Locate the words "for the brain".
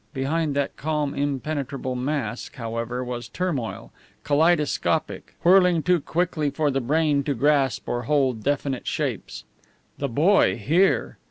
6.49-7.21